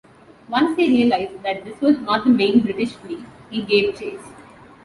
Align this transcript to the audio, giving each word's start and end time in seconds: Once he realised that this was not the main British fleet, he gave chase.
Once 0.49 0.75
he 0.77 0.89
realised 0.89 1.43
that 1.43 1.63
this 1.63 1.79
was 1.79 1.95
not 1.99 2.23
the 2.23 2.31
main 2.31 2.59
British 2.61 2.93
fleet, 2.93 3.19
he 3.51 3.61
gave 3.61 3.95
chase. 3.99 4.31